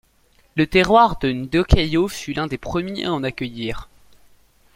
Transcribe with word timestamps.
Le 0.55 0.65
terroir 0.65 1.19
de 1.19 1.31
Ndokayo 1.31 2.07
fut 2.07 2.33
l'un 2.33 2.47
des 2.47 2.57
premiers 2.57 3.05
à 3.05 3.13
en 3.13 3.23
accueillir. 3.23 3.87